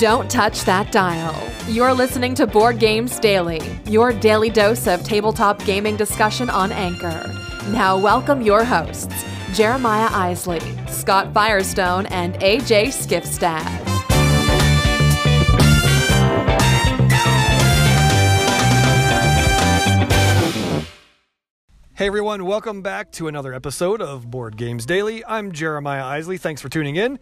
[0.00, 1.36] Don't touch that dial.
[1.68, 7.30] You're listening to Board Games Daily, your daily dose of tabletop gaming discussion on Anchor.
[7.68, 9.14] Now, welcome your hosts,
[9.52, 13.90] Jeremiah Isley, Scott Firestone, and AJ Skifstad.
[22.00, 25.22] Hey everyone, welcome back to another episode of Board Games Daily.
[25.26, 26.38] I'm Jeremiah Isley.
[26.38, 27.18] Thanks for tuning in.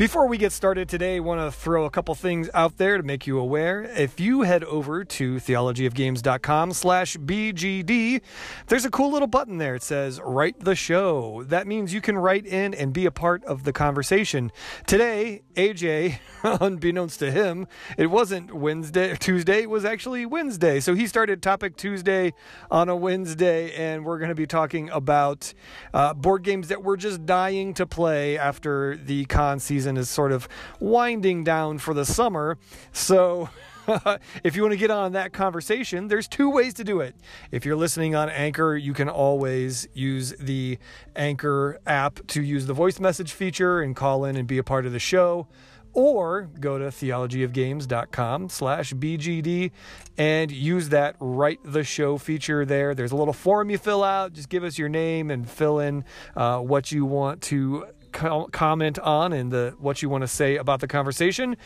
[0.00, 3.02] Before we get started today, I want to throw a couple things out there to
[3.02, 3.82] make you aware.
[3.82, 8.22] If you head over to theologyofgames.com slash BGD,
[8.68, 9.74] there's a cool little button there.
[9.74, 11.44] It says write the show.
[11.44, 14.50] That means you can write in and be a part of the conversation.
[14.86, 17.66] Today, AJ, unbeknownst to him,
[17.98, 20.80] it wasn't Wednesday, Tuesday, it was actually Wednesday.
[20.80, 22.32] So he started Topic Tuesday
[22.70, 25.52] on a Wednesday, and we're going to be talking about
[25.92, 30.08] uh, board games that we're just dying to play after the con season season is
[30.08, 32.58] sort of winding down for the summer.
[32.92, 33.48] So.
[34.44, 37.16] if you want to get on that conversation, there's two ways to do it.
[37.50, 40.78] If you're listening on Anchor, you can always use the
[41.16, 44.86] Anchor app to use the voice message feature and call in and be a part
[44.86, 45.48] of the show
[45.92, 49.72] or go to theologyofgames.com slash bgd
[50.16, 54.32] and use that write the show feature there there's a little form you fill out
[54.32, 56.04] just give us your name and fill in
[56.36, 60.80] uh, what you want to comment on and the what you want to say about
[60.80, 61.56] the conversation,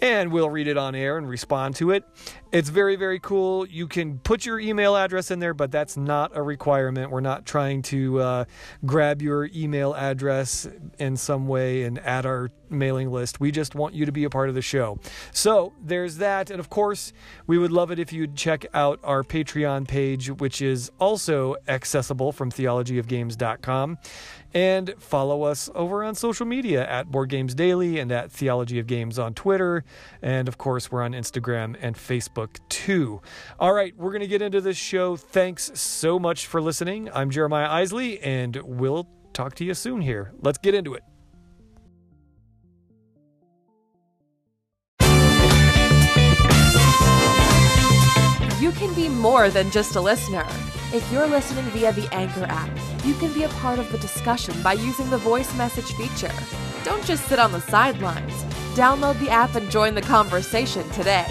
[0.00, 2.04] and we'll read it on air and respond to it.
[2.52, 3.66] It's very very cool.
[3.66, 7.10] You can put your email address in there, but that's not a requirement.
[7.10, 8.44] We're not trying to uh,
[8.84, 13.40] grab your email address in some way and add our mailing list.
[13.40, 14.98] We just want you to be a part of the show.
[15.32, 17.12] So there's that, and of course,
[17.46, 22.32] we would love it if you'd check out our Patreon page, which is also accessible
[22.32, 23.98] from theologyofgames.com
[24.54, 28.86] and follow us over on social media at Board Games Daily and at Theology of
[28.86, 29.84] Games on Twitter.
[30.20, 33.20] And of course, we're on Instagram and Facebook too.
[33.58, 35.16] All right, we're going to get into this show.
[35.16, 37.10] Thanks so much for listening.
[37.12, 40.32] I'm Jeremiah Isley, and we'll talk to you soon here.
[40.40, 41.02] Let's get into it.
[48.60, 50.46] You can be more than just a listener.
[50.94, 52.70] If you're listening via the Anchor app,
[53.04, 56.32] you can be a part of the discussion by using the voice message feature.
[56.84, 58.44] Don't just sit on the sidelines.
[58.74, 61.26] Download the app and join the conversation today.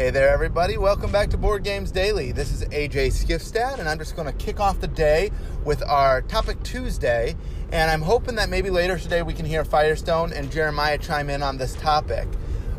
[0.00, 0.78] Hey there, everybody.
[0.78, 2.32] Welcome back to Board Games Daily.
[2.32, 5.30] This is AJ Skifstad, and I'm just going to kick off the day
[5.62, 7.36] with our Topic Tuesday.
[7.70, 11.42] And I'm hoping that maybe later today we can hear Firestone and Jeremiah chime in
[11.42, 12.26] on this topic.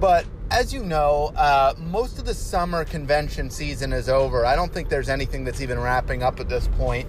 [0.00, 4.46] But as you know, uh, most of the summer convention season is over.
[4.46, 7.06] I don't think there's anything that's even wrapping up at this point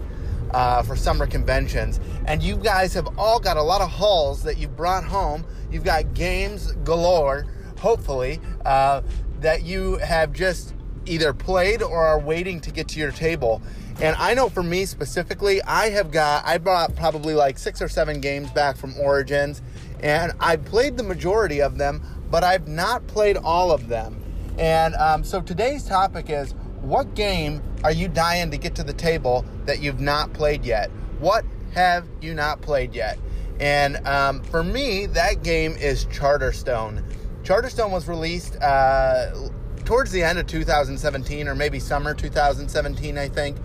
[0.51, 2.01] uh, for summer conventions.
[2.25, 5.45] And you guys have all got a lot of hauls that you've brought home.
[5.71, 7.45] You've got games galore,
[7.77, 9.01] hopefully, uh,
[9.43, 10.73] that you have just
[11.05, 13.61] either played or are waiting to get to your table.
[14.01, 17.87] And I know for me specifically, I have got, I brought probably like six or
[17.87, 19.61] seven games back from Origins,
[20.01, 24.19] and I played the majority of them, but I've not played all of them.
[24.57, 28.93] And um, so today's topic is what game are you dying to get to the
[28.93, 30.89] table that you've not played yet?
[31.19, 33.19] What have you not played yet?
[33.59, 37.03] And um, for me, that game is Charterstone.
[37.43, 39.31] Charterstone was released uh,
[39.83, 43.57] towards the end of 2017 or maybe summer 2017, I think.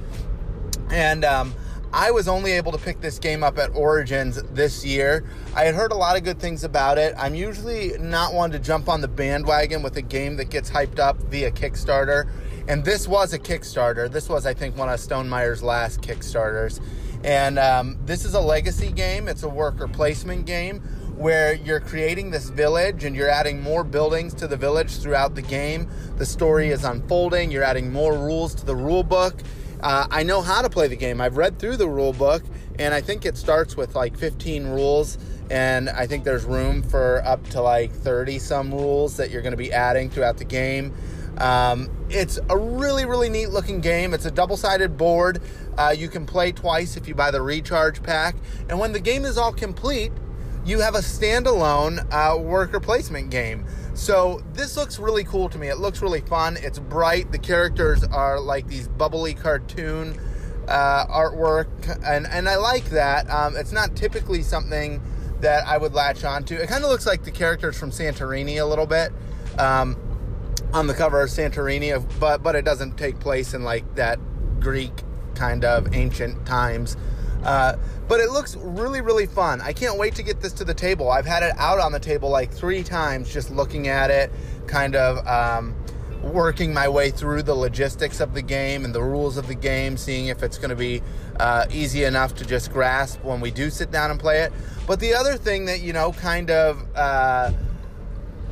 [0.91, 1.55] And um,
[1.93, 5.25] I was only able to pick this game up at Origins this year.
[5.55, 7.15] I had heard a lot of good things about it.
[7.17, 10.99] I'm usually not one to jump on the bandwagon with a game that gets hyped
[10.99, 12.29] up via Kickstarter.
[12.67, 14.11] And this was a Kickstarter.
[14.11, 16.81] This was, I think, one of Stonemaier's last Kickstarters.
[17.23, 20.83] And um, this is a legacy game, it's a worker placement game
[21.19, 25.43] where you're creating this village and you're adding more buildings to the village throughout the
[25.43, 25.89] game.
[26.17, 29.35] The story is unfolding, you're adding more rules to the rule book.
[29.81, 31.21] Uh, I know how to play the game.
[31.21, 32.43] I've read through the rule book,
[32.79, 35.19] and I think it starts with like 15 rules,
[35.51, 39.53] and I think there's room for up to like 30 some rules that you're going
[39.53, 40.95] to be adding throughout the game.
[41.39, 44.15] Um, it's a really, really neat looking game.
[44.15, 45.41] It's a double sided board.
[45.77, 48.37] Uh, you can play twice if you buy the recharge pack.
[48.69, 50.11] And when the game is all complete,
[50.65, 53.65] you have a standalone uh, worker placement game.
[53.95, 55.69] So this looks really cool to me.
[55.69, 56.57] It looks really fun.
[56.61, 57.33] It's bright.
[57.33, 60.19] The characters are like these bubbly cartoon
[60.69, 61.69] uh, artwork,
[62.05, 63.29] and and I like that.
[63.31, 65.03] Um, it's not typically something
[65.41, 66.55] that I would latch onto.
[66.55, 69.13] It kind of looks like the characters from Santorini a little bit.
[69.59, 69.97] Um,
[70.73, 74.19] on the cover of Santorini, but but it doesn't take place in like that
[74.61, 74.93] Greek
[75.35, 76.97] kind of ancient times.
[77.45, 77.77] Uh,
[78.09, 79.61] but it looks really, really fun.
[79.61, 81.11] I can't wait to get this to the table.
[81.11, 84.33] I've had it out on the table like three times, just looking at it,
[84.67, 85.75] kind of um,
[86.23, 89.97] working my way through the logistics of the game and the rules of the game,
[89.97, 91.03] seeing if it's going to be
[91.39, 94.53] uh, easy enough to just grasp when we do sit down and play it.
[94.87, 96.85] But the other thing that, you know, kind of.
[96.95, 97.53] Uh,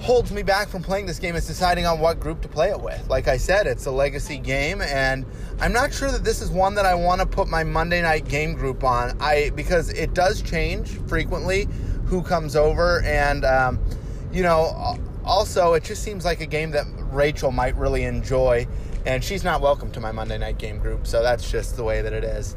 [0.00, 2.80] holds me back from playing this game is deciding on what group to play it
[2.80, 3.08] with.
[3.08, 5.24] Like I said, it's a legacy game, and
[5.60, 8.28] I'm not sure that this is one that I want to put my Monday night
[8.28, 9.16] game group on.
[9.20, 11.66] I because it does change frequently
[12.06, 13.80] who comes over, and um,
[14.32, 18.66] you know, also it just seems like a game that Rachel might really enjoy.
[19.06, 22.02] And she's not welcome to my Monday night game group, so that's just the way
[22.02, 22.56] that it is.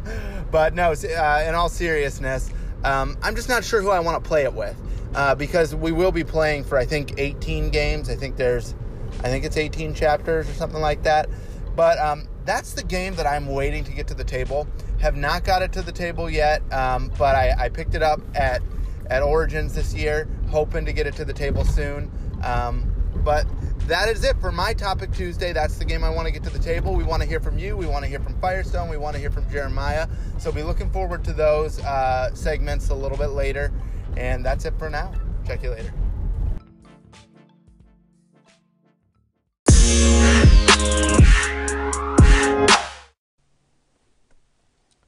[0.50, 2.50] but no, uh, in all seriousness,
[2.82, 4.76] um, I'm just not sure who I want to play it with
[5.14, 8.10] uh, because we will be playing for I think 18 games.
[8.10, 8.74] I think there's,
[9.20, 11.28] I think it's 18 chapters or something like that.
[11.76, 14.68] But um, that's the game that I'm waiting to get to the table.
[15.00, 18.20] Have not got it to the table yet, um, but I, I, picked it up
[18.34, 18.62] at
[19.10, 22.10] at Origins this year, hoping to get it to the table soon.
[22.42, 23.46] Um, but
[23.86, 25.52] that is it for my topic Tuesday.
[25.52, 26.94] That's the game I want to get to the table.
[26.94, 27.76] We want to hear from you.
[27.76, 28.88] We want to hear from Firestone.
[28.88, 30.08] We want to hear from Jeremiah.
[30.38, 33.72] So be looking forward to those uh, segments a little bit later.
[34.16, 35.12] And that's it for now.
[35.46, 35.92] Check you later.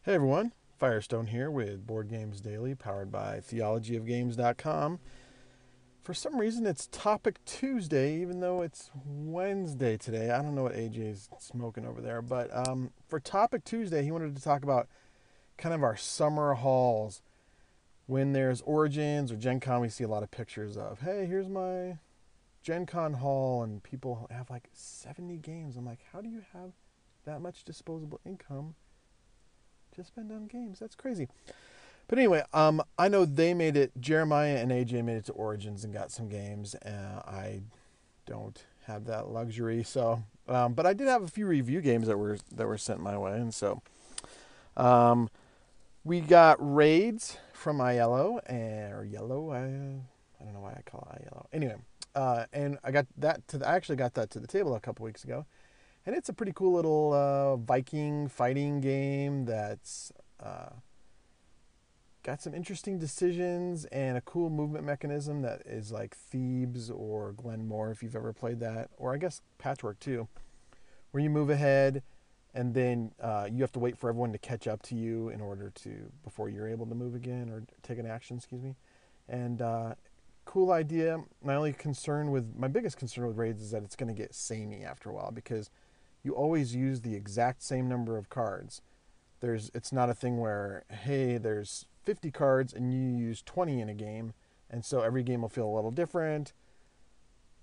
[0.03, 5.00] Hey everyone, Firestone here with Board Games Daily, powered by theologyofgames.com.
[6.05, 10.31] For some reason, it's Topic Tuesday, even though it's Wednesday today.
[10.31, 14.37] I don't know what AJ's smoking over there, but um, for Topic Tuesday, he wanted
[14.37, 14.87] to talk about
[15.59, 17.20] kind of our summer hauls
[18.06, 21.49] when there's Origins or Gen Con, we see a lot of pictures of, hey, here's
[21.49, 21.99] my
[22.62, 25.76] Gen Con haul, and people have like 70 games.
[25.76, 26.73] I'm like, how do you have
[27.25, 28.75] that much disposable income
[29.94, 30.79] to spend on games?
[30.79, 31.29] That's crazy.
[32.08, 33.91] But anyway, um, I know they made it.
[34.00, 36.76] Jeremiah and AJ made it to Origins and got some games.
[36.76, 37.62] Uh, I
[38.26, 40.23] don't have that luxury, so.
[40.49, 43.19] Um, but I did have a few review games that were that were sent my
[43.19, 43.82] way, and so.
[44.76, 45.31] Um,
[46.05, 48.41] we got raids from Aiello,
[48.93, 49.50] or Yellow.
[49.50, 51.47] I, I don't know why I call it Aiello.
[51.53, 51.76] Anyway,
[52.14, 53.58] uh, and I got that to.
[53.58, 55.47] The, I actually got that to the table a couple weeks ago,
[56.05, 60.70] and it's a pretty cool little uh, Viking fighting game that's uh,
[62.23, 67.91] got some interesting decisions and a cool movement mechanism that is like Thebes or Glenmore
[67.91, 70.29] if you've ever played that, or I guess Patchwork too,
[71.11, 72.02] where you move ahead
[72.56, 75.43] and then uh, you have to wait for everyone to catch up to you in
[75.43, 78.38] order to before you're able to move again or take an action.
[78.38, 78.75] Excuse me.
[79.29, 79.94] And uh,
[80.47, 81.23] cool idea.
[81.44, 84.35] My only concern with my biggest concern with raids is that it's going to get
[84.35, 85.69] samey after a while because
[86.23, 88.81] you always use the exact same number of cards.
[89.41, 93.91] There's it's not a thing where hey there's 50 cards and you use 20 in
[93.91, 94.32] a game,
[94.70, 96.55] and so every game will feel a little different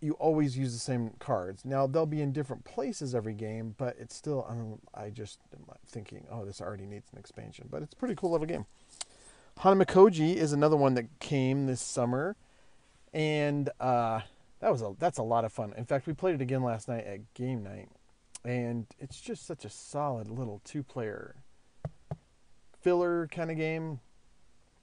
[0.04, 1.64] you always use the same cards.
[1.64, 5.64] Now they'll be in different places every game, but it's still I'm I just am
[5.88, 7.68] thinking, oh, this already needs an expansion.
[7.72, 8.66] But it's a pretty cool little game.
[9.60, 12.36] Hanamikoji is another one that came this summer,
[13.14, 14.22] and uh,
[14.60, 15.74] that was a that's a lot of fun.
[15.78, 17.90] In fact, we played it again last night at game night,
[18.44, 21.36] and it's just such a solid little two-player
[22.82, 24.00] filler kind of game.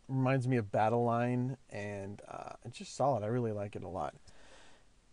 [0.09, 3.23] Reminds me of Battle Line, and uh, it's just solid.
[3.23, 4.15] I really like it a lot.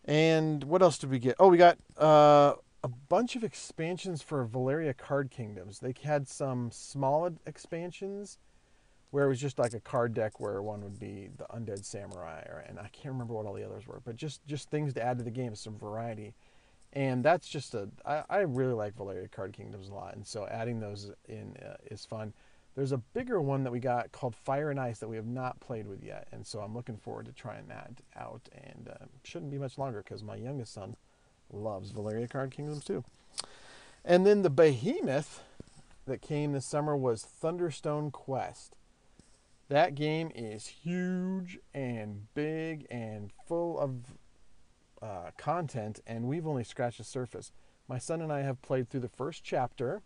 [0.08, 1.36] And what else did we get?
[1.38, 5.80] Oh, we got uh, a bunch of expansions for Valeria Card Kingdoms.
[5.80, 8.38] They had some small expansions
[9.12, 12.42] where it was just like a card deck where one would be the Undead Samurai,
[12.48, 15.04] or, and I can't remember what all the others were, but just just things to
[15.04, 16.34] add to the game, some variety.
[16.94, 20.48] And that's just a I, I really like Valeria Card Kingdoms a lot, and so
[20.48, 22.34] adding those in uh, is fun.
[22.78, 25.60] There's a bigger one that we got called Fire and Ice that we have not
[25.60, 28.48] played with yet, and so I'm looking forward to trying that out.
[28.54, 30.96] And uh, shouldn't be much longer because my youngest son
[31.52, 33.04] loves Valeria Card Kingdoms too.
[34.06, 35.42] And then the behemoth
[36.06, 38.76] that came this summer was Thunderstone Quest.
[39.70, 44.14] That game is huge and big and full of
[45.02, 47.52] uh, content, and we've only scratched the surface.
[47.88, 50.04] My son and I have played through the first chapter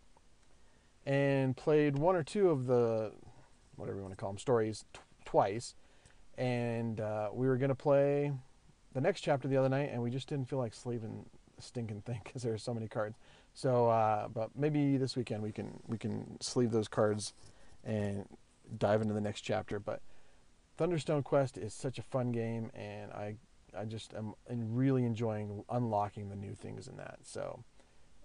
[1.06, 3.12] and played one or two of the
[3.76, 5.74] whatever you want to call them stories t- twice.
[6.38, 8.32] And uh, we were going to play
[8.92, 11.26] the next chapter the other night and we just didn't feel like sleeving
[11.58, 13.16] stinking thing because there are so many cards.
[13.54, 17.34] So uh, but maybe this weekend we can we can sleeve those cards
[17.84, 18.26] and
[18.78, 19.78] dive into the next chapter.
[19.78, 20.00] But
[20.78, 23.36] thunderstone quest is such a fun game and i
[23.78, 27.18] i just am really enjoying unlocking the new things in that.
[27.22, 27.64] So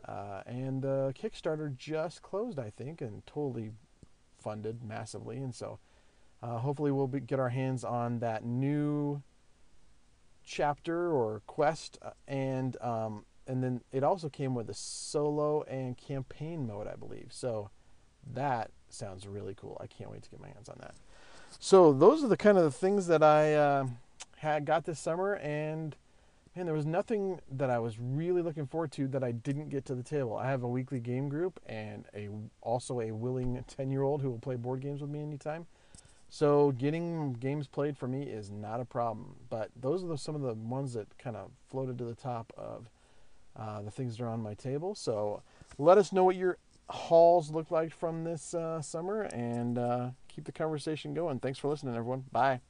[0.05, 3.71] uh, and the Kickstarter just closed, I think, and totally
[4.39, 5.79] funded massively, and so
[6.41, 9.21] uh, hopefully we'll be, get our hands on that new
[10.43, 15.97] chapter or quest, uh, and um, and then it also came with a solo and
[15.97, 17.27] campaign mode, I believe.
[17.29, 17.69] So
[18.33, 19.77] that sounds really cool.
[19.81, 20.95] I can't wait to get my hands on that.
[21.59, 23.87] So those are the kind of the things that I uh,
[24.37, 25.95] had got this summer, and
[26.57, 29.85] man, there was nothing that I was really looking forward to that I didn't get
[29.85, 30.35] to the table.
[30.35, 32.29] I have a weekly game group and a
[32.61, 35.67] also a willing ten year old who will play board games with me anytime.
[36.29, 39.35] So getting games played for me is not a problem.
[39.49, 42.51] But those are the, some of the ones that kind of floated to the top
[42.57, 42.89] of
[43.55, 44.95] uh, the things that are on my table.
[44.95, 45.43] So
[45.77, 46.57] let us know what your
[46.89, 51.39] hauls look like from this uh, summer and uh, keep the conversation going.
[51.39, 52.25] Thanks for listening, everyone.
[52.31, 52.61] Bye.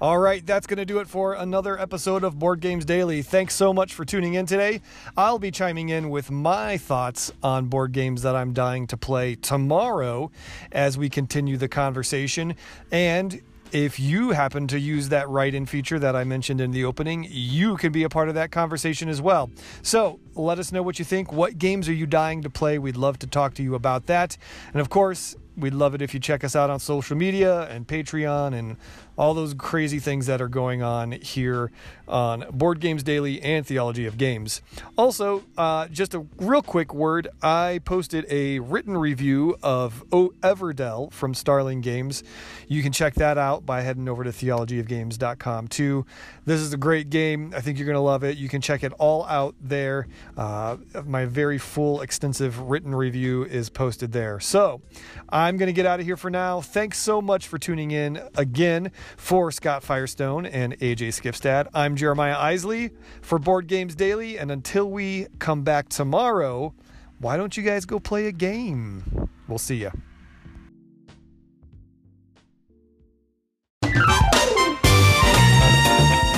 [0.00, 3.20] All right, that's going to do it for another episode of Board Games Daily.
[3.20, 4.80] Thanks so much for tuning in today.
[5.16, 9.34] I'll be chiming in with my thoughts on board games that I'm dying to play
[9.34, 10.30] tomorrow
[10.70, 12.54] as we continue the conversation.
[12.92, 16.84] And if you happen to use that write in feature that I mentioned in the
[16.84, 19.50] opening, you can be a part of that conversation as well.
[19.82, 21.32] So let us know what you think.
[21.32, 22.78] What games are you dying to play?
[22.78, 24.36] We'd love to talk to you about that.
[24.72, 27.86] And of course, we'd love it if you check us out on social media and
[27.86, 28.76] Patreon and
[29.18, 31.70] all those crazy things that are going on here
[32.06, 34.62] on Board Games Daily and Theology of Games.
[34.96, 41.12] Also, uh, just a real quick word I posted a written review of o- Everdell
[41.12, 42.22] from Starling Games.
[42.68, 46.06] You can check that out by heading over to theologyofgames.com too.
[46.46, 47.52] This is a great game.
[47.54, 48.38] I think you're going to love it.
[48.38, 50.06] You can check it all out there.
[50.36, 54.40] Uh, my very full, extensive written review is posted there.
[54.40, 54.80] So
[55.28, 56.60] I'm going to get out of here for now.
[56.60, 58.92] Thanks so much for tuning in again.
[59.16, 62.90] For Scott Firestone and AJ Skifstad, I'm Jeremiah Isley
[63.22, 64.38] for Board Games Daily.
[64.38, 66.74] And until we come back tomorrow,
[67.18, 69.28] why don't you guys go play a game?
[69.48, 69.90] We'll see you.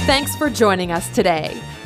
[0.06, 1.60] Thanks for joining us today.